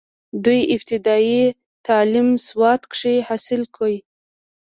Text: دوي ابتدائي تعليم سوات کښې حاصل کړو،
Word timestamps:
دوي 0.45 0.61
ابتدائي 0.75 1.43
تعليم 1.87 2.27
سوات 2.47 2.81
کښې 2.91 3.15
حاصل 3.27 3.61
کړو، 3.75 3.95